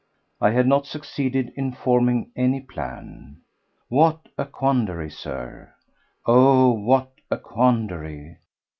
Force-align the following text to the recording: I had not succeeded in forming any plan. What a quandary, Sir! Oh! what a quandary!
I 0.41 0.49
had 0.49 0.65
not 0.65 0.87
succeeded 0.87 1.53
in 1.55 1.73
forming 1.73 2.31
any 2.35 2.59
plan. 2.61 3.41
What 3.87 4.29
a 4.35 4.45
quandary, 4.47 5.11
Sir! 5.11 5.75
Oh! 6.25 6.71
what 6.71 7.11
a 7.29 7.37
quandary! 7.37 8.37